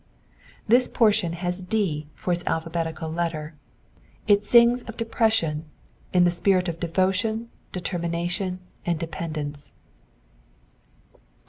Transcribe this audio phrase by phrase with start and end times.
[0.67, 3.53] This portion has D for its alphabetical letter:
[4.27, 5.65] it sings of Depression,
[6.11, 9.73] in the spirit of Devotion, Determination, and Dependence.